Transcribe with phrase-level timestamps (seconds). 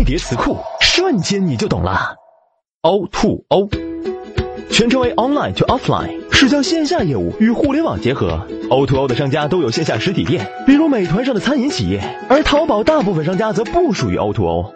[0.00, 2.14] 一叠词库，瞬间你就懂了。
[2.80, 3.68] O to O，
[4.70, 8.40] 全称为 Online to Offline，是将线下业务与互联网结合。
[8.70, 12.00] O to O 的商家都有线下实体店，比如美团上的餐饮企业，
[12.30, 14.74] 而淘宝大部分商家则不属于 O to O。